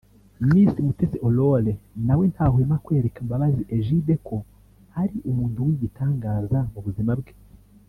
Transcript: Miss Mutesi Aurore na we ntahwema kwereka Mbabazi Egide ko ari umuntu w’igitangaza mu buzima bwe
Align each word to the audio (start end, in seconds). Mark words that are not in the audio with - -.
Miss 0.49 0.73
Mutesi 0.85 1.17
Aurore 1.25 1.73
na 2.05 2.13
we 2.17 2.23
ntahwema 2.31 2.75
kwereka 2.85 3.19
Mbabazi 3.25 3.63
Egide 3.77 4.13
ko 4.27 4.35
ari 5.01 5.15
umuntu 5.29 5.57
w’igitangaza 5.67 6.59
mu 6.71 6.79
buzima 6.87 7.13
bwe 7.19 7.33